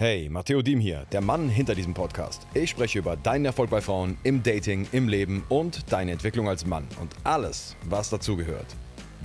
[0.00, 2.46] Hey, Matteo Diem hier, der Mann hinter diesem Podcast.
[2.54, 6.64] Ich spreche über deinen Erfolg bei Frauen, im Dating, im Leben und deine Entwicklung als
[6.64, 8.64] Mann und alles, was dazugehört.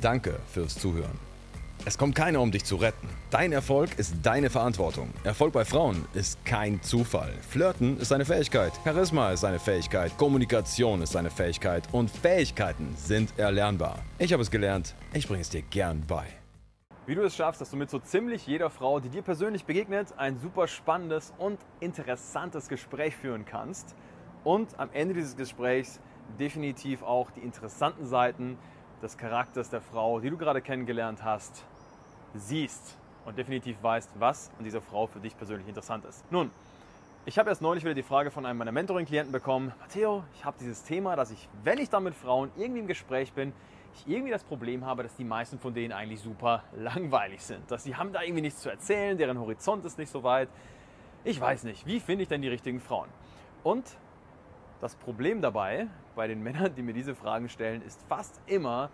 [0.01, 1.17] Danke fürs Zuhören.
[1.85, 3.07] Es kommt keiner, um dich zu retten.
[3.29, 5.07] Dein Erfolg ist deine Verantwortung.
[5.23, 7.31] Erfolg bei Frauen ist kein Zufall.
[7.47, 8.73] Flirten ist eine Fähigkeit.
[8.83, 10.17] Charisma ist eine Fähigkeit.
[10.17, 11.87] Kommunikation ist eine Fähigkeit.
[11.93, 13.99] Und Fähigkeiten sind erlernbar.
[14.19, 14.93] Ich habe es gelernt.
[15.13, 16.25] Ich bringe es dir gern bei.
[17.07, 20.15] Wie du es schaffst, dass du mit so ziemlich jeder Frau, die dir persönlich begegnet,
[20.17, 23.95] ein super spannendes und interessantes Gespräch führen kannst
[24.43, 25.99] und am Ende dieses Gesprächs
[26.39, 28.57] definitiv auch die interessanten Seiten
[29.03, 31.63] des Charakters der Frau, die du gerade kennengelernt hast,
[32.33, 36.23] siehst und definitiv weißt, was an dieser Frau für dich persönlich interessant ist.
[36.31, 36.49] Nun,
[37.27, 40.57] ich habe erst neulich wieder die Frage von einem meiner Mentoring-Klienten bekommen, Matteo, ich habe
[40.59, 43.53] dieses Thema, dass ich, wenn ich dann mit Frauen irgendwie im Gespräch bin,
[43.95, 47.69] ich irgendwie das Problem habe, dass die meisten von denen eigentlich super langweilig sind.
[47.71, 50.49] Dass sie haben da irgendwie nichts zu erzählen, deren Horizont ist nicht so weit.
[51.23, 53.09] Ich weiß nicht, wie finde ich denn die richtigen Frauen?
[53.63, 53.97] Und
[54.81, 58.89] das Problem dabei, bei den Männern, die mir diese Fragen stellen, ist fast immer,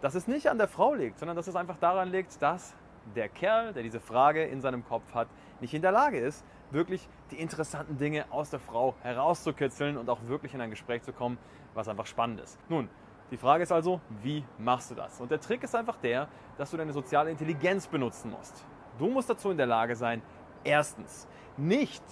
[0.00, 2.74] dass es nicht an der Frau liegt, sondern dass es einfach daran liegt, dass
[3.14, 5.28] der Kerl, der diese Frage in seinem Kopf hat,
[5.60, 10.26] nicht in der Lage ist, wirklich die interessanten Dinge aus der Frau herauszukitzeln und auch
[10.26, 11.38] wirklich in ein Gespräch zu kommen,
[11.74, 12.58] was einfach spannend ist.
[12.68, 12.88] Nun,
[13.34, 15.20] die Frage ist also, wie machst du das?
[15.20, 18.64] Und der Trick ist einfach der, dass du deine soziale Intelligenz benutzen musst.
[18.96, 20.22] Du musst dazu in der Lage sein,
[20.62, 22.04] erstens nicht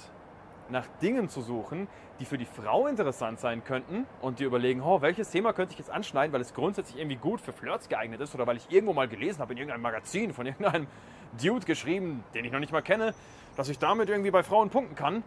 [0.69, 1.87] nach Dingen zu suchen,
[2.19, 5.79] die für die Frau interessant sein könnten und dir überlegen, oh, welches Thema könnte ich
[5.79, 8.93] jetzt anschneiden, weil es grundsätzlich irgendwie gut für Flirts geeignet ist oder weil ich irgendwo
[8.93, 10.89] mal gelesen habe in irgendeinem Magazin von irgendeinem
[11.41, 13.15] Dude geschrieben, den ich noch nicht mal kenne,
[13.55, 15.23] dass ich damit irgendwie bei Frauen punkten kann,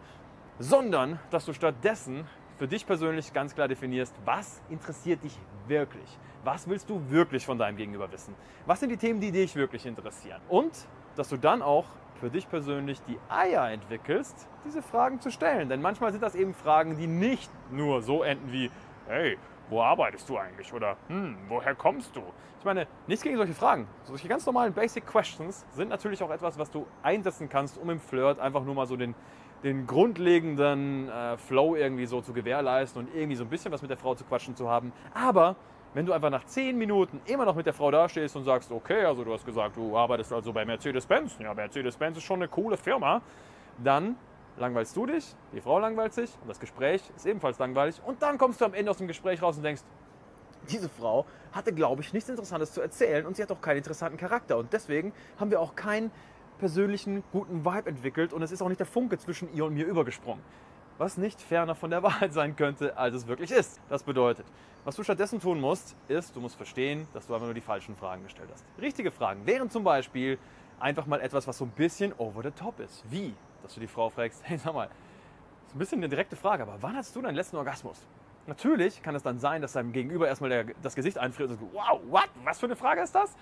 [0.58, 6.18] sondern dass du stattdessen für dich persönlich ganz klar definierst, was interessiert dich wirklich?
[6.44, 8.34] Was willst du wirklich von deinem Gegenüber wissen?
[8.66, 10.40] Was sind die Themen, die dich wirklich interessieren?
[10.48, 10.72] Und
[11.16, 11.86] dass du dann auch
[12.20, 15.68] für dich persönlich die Eier entwickelst, diese Fragen zu stellen.
[15.68, 18.70] Denn manchmal sind das eben Fragen, die nicht nur so enden wie,
[19.06, 19.36] hey,
[19.68, 20.72] wo arbeitest du eigentlich?
[20.72, 22.22] Oder, hm, woher kommst du?
[22.58, 23.86] Ich meine, nichts gegen solche Fragen.
[24.04, 28.00] Solche ganz normalen Basic Questions sind natürlich auch etwas, was du einsetzen kannst, um im
[28.00, 29.14] Flirt einfach nur mal so den,
[29.66, 33.90] den grundlegenden äh, Flow irgendwie so zu gewährleisten und irgendwie so ein bisschen was mit
[33.90, 34.92] der Frau zu quatschen zu haben.
[35.12, 35.56] Aber
[35.92, 39.04] wenn du einfach nach zehn Minuten immer noch mit der Frau dastehst und sagst, okay,
[39.04, 42.76] also du hast gesagt, du arbeitest also bei Mercedes-Benz, ja, Mercedes-Benz ist schon eine coole
[42.76, 43.22] Firma,
[43.82, 44.16] dann
[44.56, 48.00] langweilst du dich, die Frau langweilt sich und das Gespräch ist ebenfalls langweilig.
[48.04, 49.82] Und dann kommst du am Ende aus dem Gespräch raus und denkst,
[50.70, 54.16] diese Frau hatte, glaube ich, nichts Interessantes zu erzählen und sie hat auch keinen interessanten
[54.16, 54.58] Charakter.
[54.58, 56.10] Und deswegen haben wir auch keinen
[56.58, 59.86] persönlichen, guten Vibe entwickelt und es ist auch nicht der Funke zwischen ihr und mir
[59.86, 60.42] übergesprungen.
[60.98, 63.80] Was nicht ferner von der Wahrheit sein könnte, als es wirklich ist.
[63.88, 64.46] Das bedeutet,
[64.84, 67.96] was du stattdessen tun musst, ist, du musst verstehen, dass du einfach nur die falschen
[67.96, 68.64] Fragen gestellt hast.
[68.80, 70.38] Richtige Fragen wären zum Beispiel
[70.80, 73.04] einfach mal etwas, was so ein bisschen over the top ist.
[73.10, 73.34] Wie?
[73.62, 74.88] Dass du die Frau fragst, hey, sag mal,
[75.66, 78.06] ist ein bisschen eine direkte Frage, aber wann hast du deinen letzten Orgasmus?
[78.46, 81.72] Natürlich kann es dann sein, dass deinem Gegenüber erstmal der, das Gesicht einfriert und sagt,
[81.72, 82.28] wow, what?
[82.44, 83.34] Was für eine Frage ist das?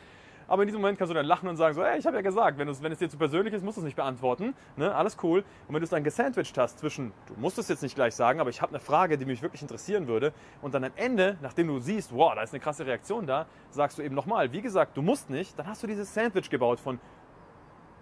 [0.48, 2.22] Aber in diesem Moment kannst du dann lachen und sagen so, ey, ich habe ja
[2.22, 4.54] gesagt, wenn, wenn es dir zu persönlich ist, musst du es nicht beantworten.
[4.76, 4.94] Ne?
[4.94, 5.44] Alles cool.
[5.66, 8.40] Und wenn du es dann gesandwiched hast zwischen, du musst es jetzt nicht gleich sagen,
[8.40, 10.32] aber ich habe eine Frage, die mich wirklich interessieren würde.
[10.62, 13.98] Und dann am Ende, nachdem du siehst, wow, da ist eine krasse Reaktion da, sagst
[13.98, 17.00] du eben nochmal, wie gesagt, du musst nicht, dann hast du dieses Sandwich gebaut von,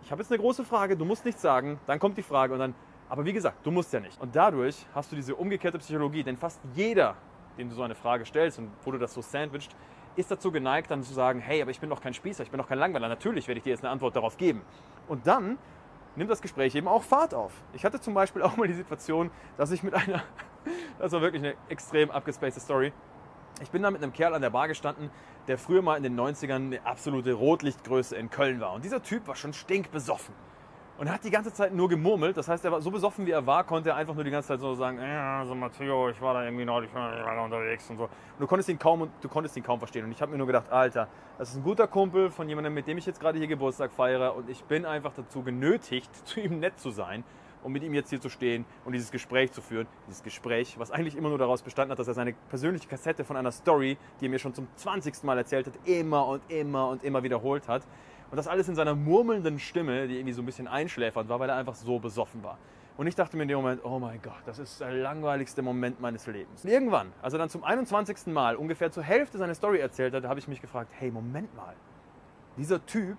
[0.04, 2.58] ich habe jetzt eine große Frage, du musst nichts sagen, dann kommt die Frage und
[2.58, 2.75] dann,
[3.08, 4.20] aber wie gesagt, du musst ja nicht.
[4.20, 7.14] Und dadurch hast du diese umgekehrte Psychologie, denn fast jeder,
[7.56, 9.76] dem du so eine Frage stellst und wo du das so sandwicht,
[10.16, 12.58] ist dazu geneigt, dann zu sagen, hey, aber ich bin doch kein Spießer, ich bin
[12.58, 14.62] doch kein Langweiler, natürlich werde ich dir jetzt eine Antwort darauf geben.
[15.08, 15.58] Und dann
[16.16, 17.52] nimmt das Gespräch eben auch Fahrt auf.
[17.72, 20.22] Ich hatte zum Beispiel auch mal die Situation, dass ich mit einer,
[20.98, 22.92] das war wirklich eine extrem abgespacede Story,
[23.60, 25.10] ich bin da mit einem Kerl an der Bar gestanden,
[25.46, 28.72] der früher mal in den 90ern eine absolute Rotlichtgröße in Köln war.
[28.72, 30.34] Und dieser Typ war schon stinkbesoffen.
[31.02, 32.36] Und er hat die ganze Zeit nur gemurmelt.
[32.36, 34.50] Das heißt, er war so besoffen, wie er war, konnte er einfach nur die ganze
[34.50, 37.96] Zeit so sagen, ja, so Matteo, ich war da irgendwie neulich ich war unterwegs und
[37.96, 38.04] so.
[38.04, 40.04] Und du konntest ihn kaum, du konntest ihn kaum verstehen.
[40.04, 41.08] Und ich habe mir nur gedacht, Alter,
[41.38, 44.36] das ist ein guter Kumpel von jemandem, mit dem ich jetzt gerade hier Geburtstag feiere.
[44.36, 47.24] Und ich bin einfach dazu genötigt, zu ihm nett zu sein
[47.64, 49.87] um mit ihm jetzt hier zu stehen und dieses Gespräch zu führen.
[50.08, 53.37] Dieses Gespräch, was eigentlich immer nur daraus bestanden hat, dass er seine persönliche Kassette von
[53.37, 55.22] einer Story, die er mir schon zum 20.
[55.22, 57.82] Mal erzählt hat, immer und immer und immer wiederholt hat.
[58.32, 61.50] Und das alles in seiner murmelnden Stimme, die irgendwie so ein bisschen einschläfernd war, weil
[61.50, 62.56] er einfach so besoffen war.
[62.96, 66.00] Und ich dachte mir in dem Moment, oh mein Gott, das ist der langweiligste Moment
[66.00, 66.64] meines Lebens.
[66.64, 68.29] Irgendwann, als er dann zum 21.
[68.29, 71.75] Mal ungefähr zur Hälfte seine Story erzählt hat, habe ich mich gefragt, hey, Moment mal.
[72.56, 73.19] Dieser Typ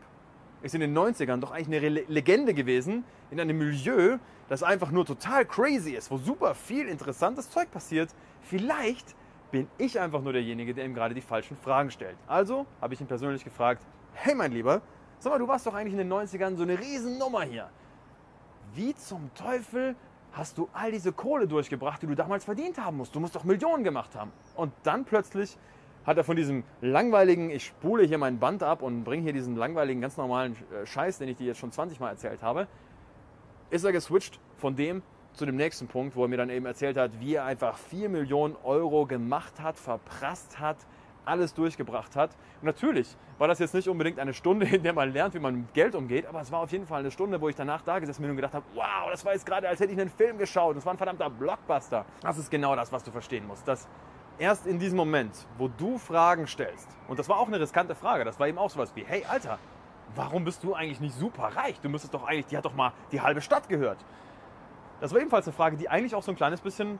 [0.64, 4.18] ist in den 90ern doch eigentlich eine Legende gewesen in einem Milieu,
[4.50, 8.10] das einfach nur total crazy ist, wo super viel interessantes Zeug passiert.
[8.42, 9.14] Vielleicht
[9.52, 12.18] bin ich einfach nur derjenige, der ihm gerade die falschen Fragen stellt.
[12.26, 13.84] Also habe ich ihn persönlich gefragt,
[14.14, 14.82] hey mein Lieber,
[15.24, 17.70] Sag mal, du warst doch eigentlich in den 90ern so eine Riesennummer hier.
[18.76, 19.96] wie zum Teufel
[20.34, 23.16] hast du all diese Kohle durchgebracht, die du damals verdient haben musst?
[23.16, 24.34] Du musst doch Millionen gemacht haben.
[24.58, 25.58] Und dann plötzlich
[26.06, 29.56] hat er von diesem langweiligen, ich spule hier mein Band ab und bringe hier diesen
[29.56, 32.68] langweiligen, ganz normalen äh, Scheiß, den ich dir jetzt schon 20 Mal erzählt habe,
[33.70, 36.98] ist er geswitcht von dem zu dem nächsten Punkt, wo er mir dann eben erzählt
[36.98, 40.80] hat, wie er einfach 4 Millionen Euro gemacht hat, verprasst hat,
[41.26, 42.32] alles durchgebracht hat.
[42.62, 45.56] Und natürlich war das jetzt nicht unbedingt eine Stunde, in der man lernt, wie man
[45.56, 48.00] mit Geld umgeht, aber es war auf jeden Fall eine Stunde, wo ich danach da
[48.00, 50.38] gesessen bin und gedacht habe, wow, das war jetzt gerade, als hätte ich einen Film
[50.38, 50.76] geschaut.
[50.76, 52.06] Das war ein verdammter Blockbuster.
[52.22, 53.68] Das ist genau das, was du verstehen musst.
[53.68, 53.88] Dass
[54.38, 58.26] erst in diesem Moment, wo du Fragen stellst, und das war auch eine riskante Frage,
[58.26, 59.60] das war eben auch sowas wie, hey Alter,
[60.16, 61.80] warum bist du eigentlich nicht super reich?
[61.82, 63.98] Du müsstest doch eigentlich, die hat doch mal die halbe Stadt gehört.
[65.00, 67.00] Das war ebenfalls eine Frage, die eigentlich auch so ein kleines bisschen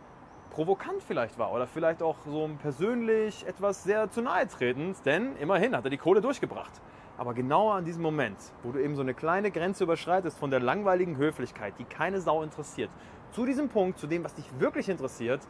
[0.54, 5.76] provokant vielleicht war oder vielleicht auch so persönlich etwas sehr zu nahe tretend, denn immerhin
[5.76, 6.72] hat er die Kohle durchgebracht.
[7.18, 10.60] Aber genau an diesem Moment, wo du eben so eine kleine Grenze überschreitest von der
[10.60, 12.92] langweiligen Höflichkeit, die keine Sau interessiert,
[13.32, 15.42] zu diesem Punkt, zu dem, was dich wirklich interessiert,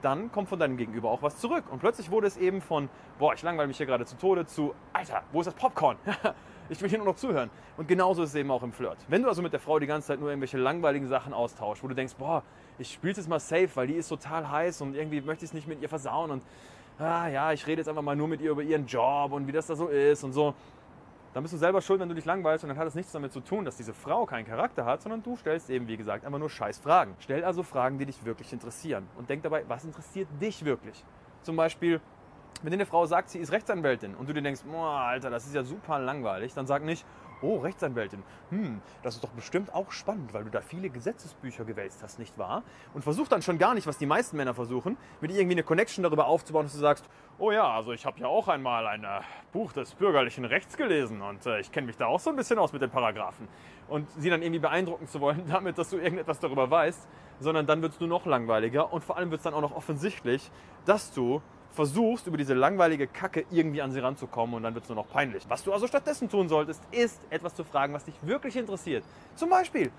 [0.00, 1.64] dann kommt von deinem Gegenüber auch was zurück.
[1.70, 2.88] Und plötzlich wurde es eben von,
[3.18, 5.96] boah, ich langweile mich hier gerade zu Tode, zu, Alter, wo ist das Popcorn?
[6.68, 7.50] ich will hier nur noch zuhören.
[7.76, 8.98] Und genauso ist es eben auch im Flirt.
[9.08, 11.88] Wenn du also mit der Frau die ganze Zeit nur irgendwelche langweiligen Sachen austauschst, wo
[11.88, 12.42] du denkst, boah,
[12.78, 15.54] ich spiele es mal safe, weil die ist total heiß und irgendwie möchte ich es
[15.54, 16.42] nicht mit ihr versauen und
[16.98, 19.52] ah, ja, ich rede jetzt einfach mal nur mit ihr über ihren Job und wie
[19.52, 20.54] das da so ist und so.
[21.34, 23.30] Dann bist du selber schuld, wenn du dich langweilst und dann hat es nichts damit
[23.30, 26.38] zu tun, dass diese Frau keinen Charakter hat, sondern du stellst eben, wie gesagt, einfach
[26.38, 27.14] nur scheiß Fragen.
[27.18, 31.04] Stell also Fragen, die dich wirklich interessieren und denk dabei, was interessiert dich wirklich?
[31.42, 32.00] Zum Beispiel,
[32.62, 35.54] wenn dir eine Frau sagt, sie ist Rechtsanwältin und du dir denkst, Alter, das ist
[35.54, 37.04] ja super langweilig, dann sag nicht,
[37.42, 38.22] Oh, Rechtsanwältin.
[38.50, 42.38] Hm, das ist doch bestimmt auch spannend, weil du da viele Gesetzesbücher gewälzt hast, nicht
[42.38, 42.62] wahr?
[42.94, 46.02] Und versuch dann schon gar nicht, was die meisten Männer versuchen, mit irgendwie eine Connection
[46.02, 47.04] darüber aufzubauen, dass du sagst,
[47.38, 49.20] oh ja, also ich habe ja auch einmal ein äh,
[49.52, 52.58] Buch des bürgerlichen Rechts gelesen und äh, ich kenne mich da auch so ein bisschen
[52.58, 53.48] aus mit den Paragraphen.
[53.88, 57.06] Und sie dann irgendwie beeindrucken zu wollen damit, dass du irgendetwas darüber weißt,
[57.40, 59.76] sondern dann wird es nur noch langweiliger und vor allem wird es dann auch noch
[59.76, 60.50] offensichtlich,
[60.86, 61.42] dass du
[61.76, 65.08] versuchst, über diese langweilige Kacke irgendwie an sie ranzukommen und dann wird es nur noch
[65.08, 65.44] peinlich.
[65.48, 69.04] Was du also stattdessen tun solltest, ist etwas zu fragen, was dich wirklich interessiert.
[69.36, 69.92] Zum Beispiel,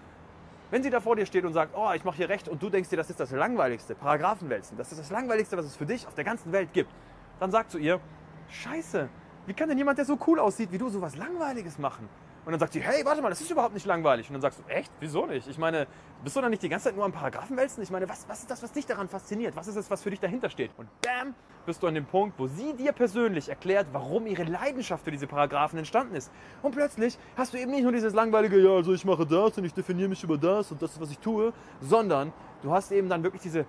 [0.71, 2.69] wenn sie da vor dir steht und sagt, oh, ich mache hier recht und du
[2.69, 6.05] denkst dir, das ist das Langweiligste, Paragraphenwälzen, das ist das Langweiligste, was es für dich
[6.07, 6.91] auf der ganzen Welt gibt,
[7.39, 8.01] dann sag zu ihr,
[8.49, 9.07] scheiße,
[9.45, 12.09] wie kann denn jemand, der so cool aussieht wie du, sowas Langweiliges machen?
[12.47, 14.29] Und dann sagt sie, hey, warte mal, das ist überhaupt nicht langweilig.
[14.29, 14.89] Und dann sagst du, echt?
[15.01, 15.49] Wieso nicht?
[15.49, 15.85] Ich meine,
[16.23, 17.83] bist du dann nicht die ganze Zeit nur am Paragraphen wälzen?
[17.83, 19.53] Ich meine, was, was ist das, was dich daran fasziniert?
[19.57, 20.71] Was ist es, was für dich dahinter steht?
[20.77, 21.35] Und bam,
[21.65, 25.27] bist du an dem Punkt, wo sie dir persönlich erklärt, warum ihre Leidenschaft für diese
[25.27, 26.31] Paragraphen entstanden ist.
[26.61, 29.65] Und plötzlich hast du eben nicht nur dieses langweilige, ja, also ich mache das und
[29.65, 31.51] ich definiere mich über das und das ist, was ich tue,
[31.81, 32.31] sondern
[32.63, 33.65] du hast eben dann wirklich diese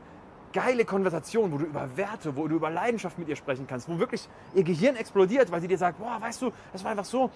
[0.52, 3.98] geile Konversation, wo du über Werte, wo du über Leidenschaft mit ihr sprechen kannst, wo
[3.98, 7.32] wirklich ihr Gehirn explodiert, weil sie dir sagt, boah, weißt du, das war einfach so,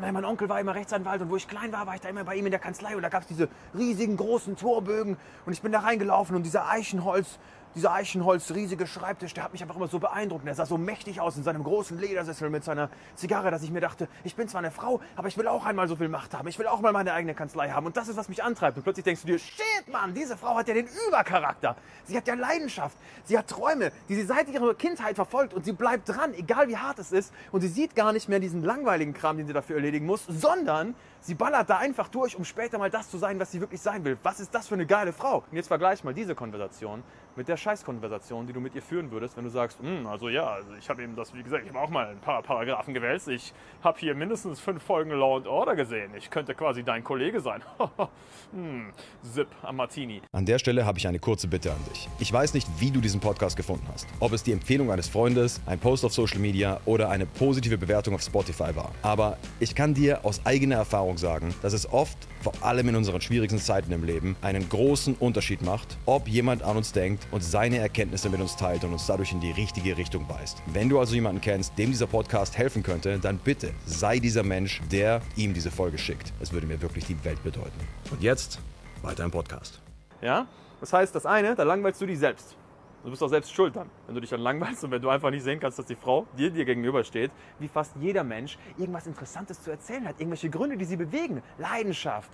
[0.00, 2.36] mein Onkel war immer Rechtsanwalt und wo ich klein war, war ich da immer bei
[2.36, 5.16] ihm in der Kanzlei und da gab es diese riesigen großen Torbögen
[5.46, 7.38] und ich bin da reingelaufen und dieser Eichenholz,
[7.74, 10.46] dieser Eichenholz riesige Schreibtisch, der hat mich einfach immer so beeindruckt.
[10.46, 13.80] Er sah so mächtig aus in seinem großen Ledersessel mit seiner Zigarre, dass ich mir
[13.80, 16.48] dachte, ich bin zwar eine Frau, aber ich will auch einmal so viel Macht haben.
[16.48, 17.86] Ich will auch mal meine eigene Kanzlei haben.
[17.86, 18.76] Und das ist, was mich antreibt.
[18.76, 21.76] Und plötzlich denkst du dir, shit, Mann, diese Frau hat ja den Übercharakter.
[22.04, 22.96] Sie hat ja Leidenschaft.
[23.24, 25.54] Sie hat Träume, die sie seit ihrer Kindheit verfolgt.
[25.54, 27.32] Und sie bleibt dran, egal wie hart es ist.
[27.52, 30.94] Und sie sieht gar nicht mehr diesen langweiligen Kram, den sie dafür erledigen muss, sondern
[31.20, 34.04] sie ballert da einfach durch, um später mal das zu sein, was sie wirklich sein
[34.04, 34.18] will.
[34.22, 35.44] Was ist das für eine geile Frau?
[35.50, 37.02] Und jetzt vergleich mal diese Konversation
[37.36, 40.46] mit der Scheißkonversation, die du mit ihr führen würdest, wenn du sagst, hm, also ja,
[40.46, 43.28] also ich habe eben das, wie gesagt, ich habe auch mal ein paar Paragraphen gewälzt.
[43.28, 46.12] Ich habe hier mindestens fünf Folgen Law and Order gesehen.
[46.16, 47.62] Ich könnte quasi dein Kollege sein.
[48.52, 50.22] hm, Zip am Martini.
[50.32, 52.08] An der Stelle habe ich eine kurze Bitte an dich.
[52.18, 54.06] Ich weiß nicht, wie du diesen Podcast gefunden hast.
[54.18, 58.14] Ob es die Empfehlung eines Freundes, ein Post auf Social Media oder eine positive Bewertung
[58.14, 58.90] auf Spotify war.
[59.02, 63.20] Aber ich kann dir aus eigener Erfahrung sagen, dass es oft, vor allem in unseren
[63.20, 67.78] schwierigsten Zeiten im Leben, einen großen Unterschied macht, ob jemand an uns denkt und seine
[67.78, 70.62] Erkenntnisse mit uns teilt und uns dadurch in die richtige Richtung weist.
[70.66, 74.80] Wenn du also jemanden kennst, dem dieser Podcast helfen könnte, dann bitte sei dieser Mensch,
[74.90, 76.32] der ihm diese Folge schickt.
[76.40, 77.80] Es würde mir wirklich die Welt bedeuten.
[78.10, 78.58] Und jetzt
[79.02, 79.80] weiter im Podcast.
[80.20, 80.46] Ja?
[80.80, 82.56] Das heißt, das eine, da langweilst du dich selbst.
[83.02, 85.30] Du bist auch selbst schuld dann, wenn du dich dann langweilst und wenn du einfach
[85.30, 89.62] nicht sehen kannst, dass die Frau dir dir gegenübersteht, wie fast jeder Mensch irgendwas Interessantes
[89.62, 92.30] zu erzählen hat, irgendwelche Gründe, die sie bewegen, Leidenschaft,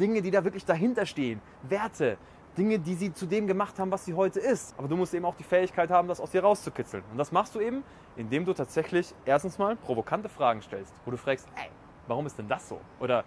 [0.00, 2.18] Dinge, die da wirklich dahinter stehen, Werte,
[2.58, 4.74] Dinge, die sie zu dem gemacht haben, was sie heute ist.
[4.76, 7.04] Aber du musst eben auch die Fähigkeit haben, das aus dir rauszukitzeln.
[7.10, 7.84] Und das machst du eben,
[8.16, 11.70] indem du tatsächlich erstens mal provokante Fragen stellst, wo du fragst, ey,
[12.08, 12.80] warum ist denn das so?
[13.00, 13.24] Oder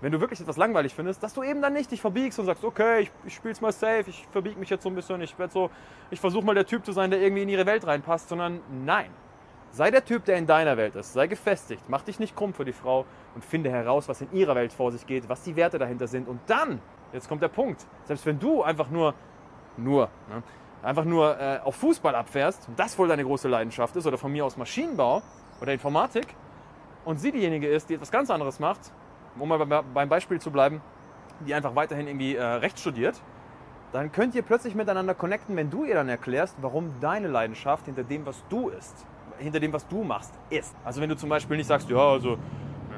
[0.00, 2.62] wenn du wirklich etwas langweilig findest, dass du eben dann nicht dich verbiegst und sagst,
[2.62, 5.52] okay, ich, ich spiel's mal safe, ich verbieg mich jetzt so ein bisschen, ich werde
[5.52, 5.70] so,
[6.10, 9.10] ich versuche mal der Typ zu sein, der irgendwie in ihre Welt reinpasst, sondern nein.
[9.74, 11.14] Sei der Typ, der in deiner Welt ist.
[11.14, 11.82] Sei gefestigt.
[11.88, 14.92] Mach dich nicht krumm für die Frau und finde heraus, was in ihrer Welt vor
[14.92, 16.28] sich geht, was die Werte dahinter sind.
[16.28, 16.80] Und dann,
[17.12, 19.14] jetzt kommt der Punkt, selbst wenn du einfach nur,
[19.76, 20.44] nur, ne,
[20.80, 24.44] einfach nur äh, auf Fußball abfährst, das wohl deine große Leidenschaft ist, oder von mir
[24.44, 25.22] aus Maschinenbau
[25.60, 26.28] oder Informatik,
[27.04, 28.92] und sie diejenige ist, die etwas ganz anderes macht,
[29.36, 30.82] um mal beim Beispiel zu bleiben,
[31.40, 33.20] die einfach weiterhin irgendwie äh, Recht studiert,
[33.90, 38.04] dann könnt ihr plötzlich miteinander connecten, wenn du ihr dann erklärst, warum deine Leidenschaft hinter
[38.04, 39.04] dem, was du ist,
[39.38, 40.74] hinter dem, was du machst, ist.
[40.84, 42.38] Also wenn du zum Beispiel nicht sagst, ja, also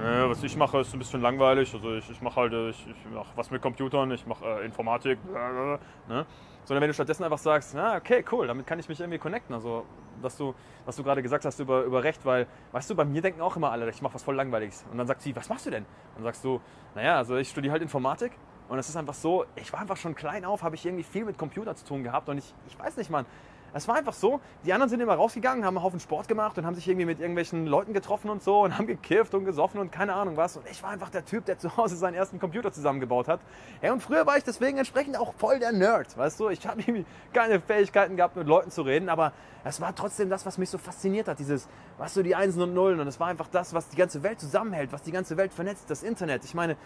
[0.02, 3.14] äh, was ich mache, ist ein bisschen langweilig, also ich, ich mache halt, ich, ich
[3.14, 5.78] mache was mit Computern, ich mache äh, Informatik, äh,
[6.08, 6.26] ne?
[6.64, 9.54] sondern wenn du stattdessen einfach sagst, na, okay, cool, damit kann ich mich irgendwie connecten.
[9.54, 9.84] Also,
[10.20, 13.22] was du, was du gerade gesagt hast über, über Recht, weil, weißt du, bei mir
[13.22, 14.84] denken auch immer alle, ich mache was voll Langweiliges.
[14.90, 15.84] Und dann sagt sie, was machst du denn?
[15.84, 16.60] Und dann sagst du,
[16.94, 18.32] naja, also ich studiere halt Informatik
[18.68, 21.24] und es ist einfach so, ich war einfach schon klein auf, habe ich irgendwie viel
[21.24, 23.26] mit Computer zu tun gehabt und ich, ich weiß nicht, Mann.
[23.74, 26.66] Es war einfach so, die anderen sind immer rausgegangen, haben einen Haufen Sport gemacht und
[26.66, 29.92] haben sich irgendwie mit irgendwelchen Leuten getroffen und so und haben gekifft und gesoffen und
[29.92, 30.56] keine Ahnung was.
[30.56, 33.40] Und ich war einfach der Typ, der zu Hause seinen ersten Computer zusammengebaut hat.
[33.82, 36.48] Ja, und früher war ich deswegen entsprechend auch voll der Nerd, weißt du?
[36.48, 39.32] Ich habe irgendwie keine Fähigkeiten gehabt, mit Leuten zu reden, aber
[39.64, 41.68] es war trotzdem das, was mich so fasziniert hat, dieses,
[41.98, 43.00] was so die Einsen und Nullen.
[43.00, 45.90] Und es war einfach das, was die ganze Welt zusammenhält, was die ganze Welt vernetzt,
[45.90, 46.44] das Internet.
[46.44, 46.76] Ich meine,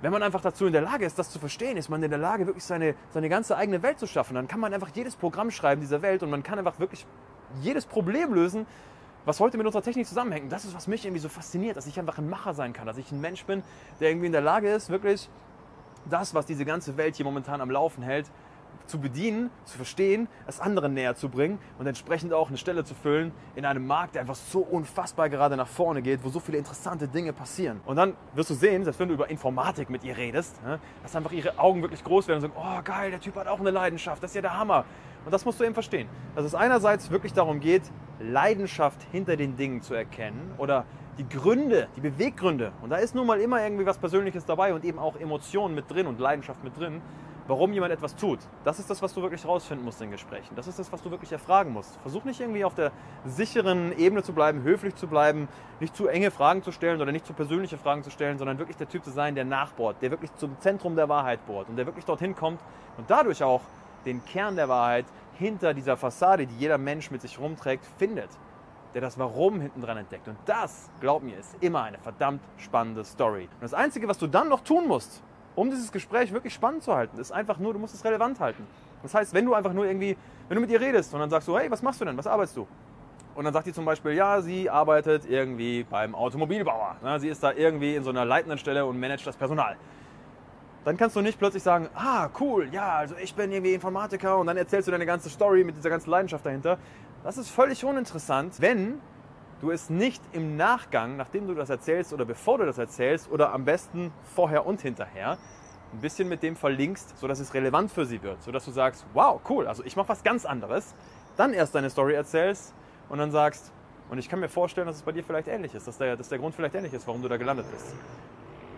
[0.00, 2.18] wenn man einfach dazu in der Lage ist, das zu verstehen, ist man in der
[2.18, 4.34] Lage, wirklich seine, seine ganze eigene Welt zu schaffen.
[4.34, 7.06] Dann kann man einfach jedes Programm schreiben dieser Welt und man kann einfach wirklich
[7.60, 8.66] jedes Problem lösen,
[9.24, 10.52] was heute mit unserer Technik zusammenhängt.
[10.52, 12.98] Das ist, was mich irgendwie so fasziniert, dass ich einfach ein Macher sein kann, dass
[12.98, 13.62] ich ein Mensch bin,
[14.00, 15.28] der irgendwie in der Lage ist, wirklich
[16.08, 18.30] das, was diese ganze Welt hier momentan am Laufen hält,
[18.88, 22.94] zu bedienen, zu verstehen, es anderen näher zu bringen und entsprechend auch eine Stelle zu
[22.94, 26.58] füllen in einem Markt, der einfach so unfassbar gerade nach vorne geht, wo so viele
[26.58, 27.80] interessante Dinge passieren.
[27.86, 31.14] Und dann wirst du sehen, selbst wenn du über Informatik mit ihr redest, ne, dass
[31.14, 33.70] einfach ihre Augen wirklich groß werden und sagen, oh geil, der Typ hat auch eine
[33.70, 34.84] Leidenschaft, das ist ja der Hammer.
[35.24, 37.82] Und das musst du eben verstehen, dass es einerseits wirklich darum geht,
[38.20, 40.84] Leidenschaft hinter den Dingen zu erkennen oder
[41.18, 42.72] die Gründe, die Beweggründe.
[42.80, 45.90] Und da ist nun mal immer irgendwie was Persönliches dabei und eben auch Emotionen mit
[45.90, 47.02] drin und Leidenschaft mit drin
[47.48, 48.38] warum jemand etwas tut.
[48.62, 50.54] Das ist das, was du wirklich rausfinden musst in Gesprächen.
[50.54, 51.96] Das ist das, was du wirklich erfragen musst.
[52.02, 52.92] Versuch nicht irgendwie auf der
[53.24, 55.48] sicheren Ebene zu bleiben, höflich zu bleiben,
[55.80, 58.76] nicht zu enge Fragen zu stellen oder nicht zu persönliche Fragen zu stellen, sondern wirklich
[58.76, 61.86] der Typ zu sein, der nachbohrt, der wirklich zum Zentrum der Wahrheit bohrt und der
[61.86, 62.60] wirklich dorthin kommt
[62.98, 63.62] und dadurch auch
[64.04, 65.06] den Kern der Wahrheit
[65.38, 68.28] hinter dieser Fassade, die jeder Mensch mit sich rumträgt, findet.
[68.94, 70.28] Der das Warum hinten dran entdeckt.
[70.28, 73.42] Und das, glaub mir, ist immer eine verdammt spannende Story.
[73.44, 75.22] Und das Einzige, was du dann noch tun musst,
[75.58, 78.64] um dieses Gespräch wirklich spannend zu halten, ist einfach nur, du musst es relevant halten.
[79.02, 80.16] Das heißt, wenn du einfach nur irgendwie,
[80.48, 82.28] wenn du mit ihr redest und dann sagst du, hey, was machst du denn, was
[82.28, 82.66] arbeitest du?
[83.34, 86.96] Und dann sagt die zum Beispiel, ja, sie arbeitet irgendwie beim Automobilbauer.
[87.18, 89.76] sie ist da irgendwie in so einer leitenden Stelle und managt das Personal.
[90.84, 94.46] Dann kannst du nicht plötzlich sagen, ah, cool, ja, also ich bin irgendwie Informatiker und
[94.46, 96.78] dann erzählst du deine ganze Story mit dieser ganzen Leidenschaft dahinter.
[97.24, 99.00] Das ist völlig uninteressant, wenn
[99.60, 103.52] du es nicht im Nachgang, nachdem du das erzählst oder bevor du das erzählst oder
[103.52, 105.38] am besten vorher und hinterher,
[105.92, 109.40] ein bisschen mit dem verlinkst, sodass es relevant für sie wird, sodass du sagst, wow,
[109.48, 110.94] cool, also ich mache was ganz anderes,
[111.36, 112.74] dann erst deine Story erzählst
[113.08, 113.72] und dann sagst,
[114.10, 116.28] und ich kann mir vorstellen, dass es bei dir vielleicht ähnlich ist, dass der, dass
[116.28, 117.94] der Grund vielleicht ähnlich ist, warum du da gelandet bist.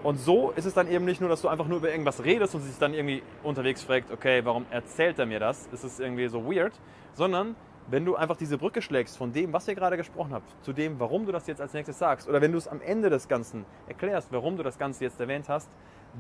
[0.03, 2.55] Und so ist es dann eben nicht nur, dass du einfach nur über irgendwas redest
[2.55, 5.69] und sich dann irgendwie unterwegs fragt, okay, warum erzählt er mir das?
[5.73, 6.73] Ist es irgendwie so weird?
[7.15, 7.55] Sondern
[7.89, 11.01] wenn du einfach diese Brücke schlägst von dem, was ihr gerade gesprochen habt, zu dem,
[11.01, 13.65] warum du das jetzt als nächstes sagst, oder wenn du es am Ende des Ganzen
[13.89, 15.69] erklärst, warum du das Ganze jetzt erwähnt hast,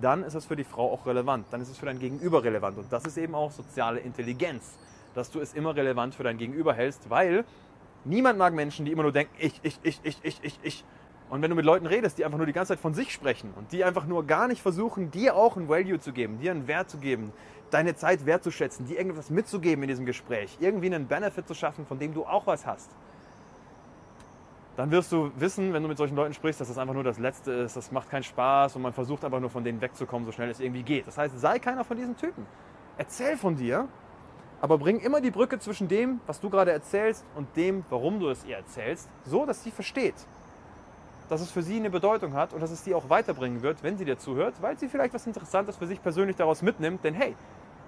[0.00, 2.78] dann ist es für die Frau auch relevant, dann ist es für dein Gegenüber relevant.
[2.78, 4.78] Und das ist eben auch soziale Intelligenz,
[5.14, 7.44] dass du es immer relevant für dein Gegenüber hältst, weil
[8.04, 10.84] niemand mag Menschen, die immer nur denken, ich, ich, ich, ich, ich, ich, ich.
[11.30, 13.52] Und wenn du mit Leuten redest, die einfach nur die ganze Zeit von sich sprechen
[13.56, 16.66] und die einfach nur gar nicht versuchen, dir auch ein Value zu geben, dir einen
[16.66, 17.32] Wert zu geben,
[17.70, 22.00] deine Zeit wertzuschätzen, dir irgendwas mitzugeben in diesem Gespräch, irgendwie einen Benefit zu schaffen, von
[22.00, 22.90] dem du auch was hast,
[24.76, 27.18] dann wirst du wissen, wenn du mit solchen Leuten sprichst, dass das einfach nur das
[27.18, 30.32] Letzte ist, das macht keinen Spaß und man versucht einfach nur von denen wegzukommen, so
[30.32, 31.06] schnell es irgendwie geht.
[31.06, 32.46] Das heißt, sei keiner von diesen Typen.
[32.96, 33.88] Erzähl von dir,
[34.60, 38.28] aber bring immer die Brücke zwischen dem, was du gerade erzählst und dem, warum du
[38.30, 40.14] es ihr erzählst, so dass sie versteht,
[41.30, 43.96] dass es für sie eine Bedeutung hat und dass es sie auch weiterbringen wird, wenn
[43.96, 47.04] sie dir zuhört, weil sie vielleicht was Interessantes für sich persönlich daraus mitnimmt.
[47.04, 47.36] Denn hey,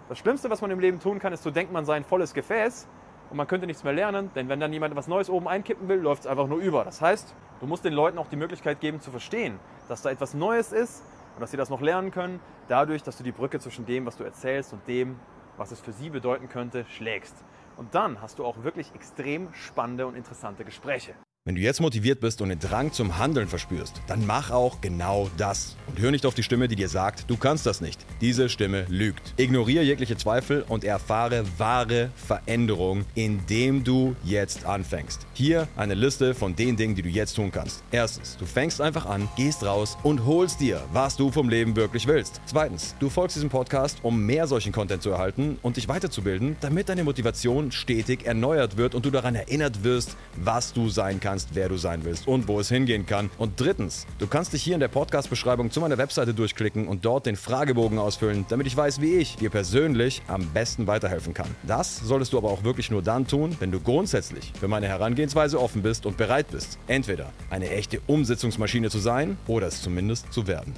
[0.08, 2.34] das Schlimmste, was man im Leben tun kann, ist zu denken, man sei ein volles
[2.34, 2.86] Gefäß
[3.30, 5.98] und man könnte nichts mehr lernen, denn wenn dann jemand was Neues oben einkippen will,
[5.98, 6.84] läuft es einfach nur über.
[6.84, 9.58] Das heißt, du musst den Leuten auch die Möglichkeit geben zu verstehen,
[9.88, 11.02] dass da etwas Neues ist
[11.34, 14.16] und dass sie das noch lernen können, dadurch, dass du die Brücke zwischen dem, was
[14.16, 15.18] du erzählst und dem,
[15.56, 17.34] was es für sie bedeuten könnte, schlägst.
[17.76, 21.14] Und dann hast du auch wirklich extrem spannende und interessante Gespräche.
[21.44, 25.28] Wenn du jetzt motiviert bist und den Drang zum Handeln verspürst, dann mach auch genau
[25.36, 25.76] das.
[25.88, 28.06] Und hör nicht auf die Stimme, die dir sagt, du kannst das nicht.
[28.20, 29.34] Diese Stimme lügt.
[29.38, 35.26] Ignoriere jegliche Zweifel und erfahre wahre Veränderung, indem du jetzt anfängst.
[35.32, 37.82] Hier eine Liste von den Dingen, die du jetzt tun kannst.
[37.90, 42.06] Erstens, du fängst einfach an, gehst raus und holst dir, was du vom Leben wirklich
[42.06, 42.40] willst.
[42.46, 46.88] Zweitens, du folgst diesem Podcast, um mehr solchen Content zu erhalten und dich weiterzubilden, damit
[46.88, 51.54] deine Motivation stetig erneuert wird und du daran erinnert wirst, was du sein kannst kannst,
[51.54, 53.30] wer du sein willst und wo es hingehen kann.
[53.38, 57.24] Und drittens, du kannst dich hier in der Podcast-Beschreibung zu meiner Webseite durchklicken und dort
[57.24, 61.48] den Fragebogen ausfüllen, damit ich weiß, wie ich dir persönlich am besten weiterhelfen kann.
[61.62, 65.58] Das solltest du aber auch wirklich nur dann tun, wenn du grundsätzlich für meine Herangehensweise
[65.58, 70.46] offen bist und bereit bist, entweder eine echte Umsetzungsmaschine zu sein oder es zumindest zu
[70.46, 70.74] werden.